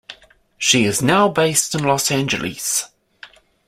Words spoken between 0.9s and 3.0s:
now based in Los Angeles.